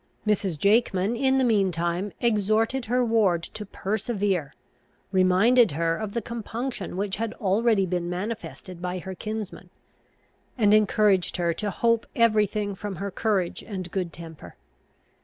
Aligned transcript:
Mrs. 0.25 0.57
Jakeman, 0.57 1.15
in 1.15 1.37
the 1.37 1.43
mean 1.43 1.71
time, 1.71 2.11
exhorted 2.21 2.85
her 2.85 3.05
ward 3.05 3.43
to 3.43 3.67
persevere, 3.67 4.55
reminded 5.11 5.73
her 5.73 5.95
of 5.95 6.15
the 6.15 6.23
compunction 6.23 6.97
which 6.97 7.17
had 7.17 7.35
already 7.35 7.85
been 7.85 8.09
manifested 8.09 8.81
by 8.81 8.97
her 8.97 9.13
kinsman, 9.13 9.69
and 10.57 10.73
encouraged 10.73 11.37
her 11.37 11.53
to 11.53 11.69
hope 11.69 12.07
every 12.15 12.47
thing 12.47 12.73
from 12.73 12.95
her 12.95 13.11
courage 13.11 13.61
and 13.61 13.91
good 13.91 14.11
temper. 14.11 14.55